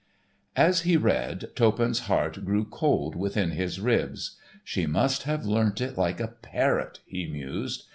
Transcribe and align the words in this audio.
As 0.55 0.81
he 0.81 0.97
read, 0.97 1.51
Toppan's 1.55 1.99
heart 2.09 2.43
grew 2.43 2.65
cold 2.65 3.15
within 3.15 3.51
his 3.51 3.79
ribs. 3.79 4.35
"She 4.63 4.87
must 4.87 5.23
have 5.29 5.45
learnt 5.45 5.79
it 5.79 5.95
like 5.95 6.19
a 6.19 6.29
parrot," 6.29 7.01
he 7.05 7.27
mused. 7.27 7.83